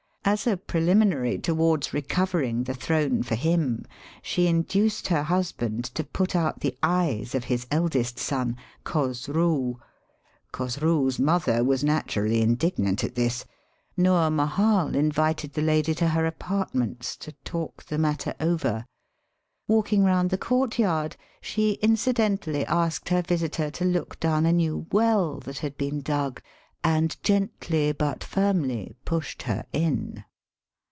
As 0.23 0.45
a 0.45 0.55
preliminary 0.55 1.39
towards 1.39 1.93
recovering 1.95 2.63
the 2.63 2.75
throne 2.75 3.23
for 3.23 3.33
him, 3.33 3.83
she 4.21 4.45
induced 4.45 5.07
her 5.07 5.23
hushand 5.23 5.85
to 5.95 6.03
put 6.05 6.35
out 6.35 6.59
the 6.61 6.77
eyes 6.83 7.33
of 7.33 7.45
his 7.45 7.65
eldest 7.71 8.19
son, 8.19 8.55
Khosroo. 8.85 9.79
Khosroo's 10.53 11.19
mother 11.19 11.63
was 11.63 11.83
naturally 11.83 12.39
indignant 12.39 13.03
at 13.03 13.15
this. 13.15 13.45
Noor 13.97 14.29
Mahal 14.29 14.95
invited 14.95 15.53
the 15.53 15.63
lady 15.63 15.95
to 15.95 16.09
her 16.09 16.25
apartments 16.27 17.17
to 17.17 17.31
talk 17.43 17.83
the 17.85 17.97
matter 17.97 18.35
over. 18.39 18.85
Walking 19.67 20.03
round 20.05 20.29
the 20.29 20.37
courtyard 20.37 21.17
she 21.41 21.71
incidentally 21.81 22.63
asked 22.67 23.09
her 23.09 23.23
visitor 23.23 23.71
to 23.71 23.85
look 23.85 24.19
down 24.19 24.45
a 24.45 24.53
new 24.53 24.85
well 24.93 25.39
that 25.41 25.57
had 25.57 25.75
been 25.79 26.01
dug, 26.01 26.41
and 26.83 27.15
gently 27.21 27.91
but 27.91 28.23
firmly 28.23 28.95
pushed 29.05 29.43
her 29.43 29.63
in. 29.71 30.23